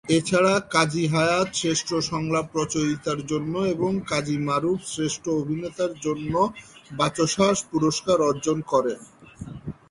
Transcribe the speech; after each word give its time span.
এছাড়া 0.09 0.53
কাজী 0.71 1.03
হায়াৎ 1.07 1.49
শ্রেষ্ঠ 1.53 1.89
সংলাপ 2.11 2.47
রচয়িতার 2.55 3.19
জন্য 3.25 3.53
এবং 3.75 3.91
কাজী 4.11 4.37
মারুফ 4.47 4.79
শ্রেষ্ঠ 4.85 5.23
অভিনেতার 5.41 5.93
জন্য 6.05 6.33
বাচসাস 6.91 7.57
পুরস্কার 7.71 8.17
অর্জন 8.29 8.57
করেন। 8.71 8.99